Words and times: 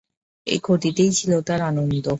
এই 0.47 0.59
ক্ষতিতেই 0.59 1.11
ছিল 1.11 1.31
তার 1.41 1.61
আনন্দ। 1.61 2.05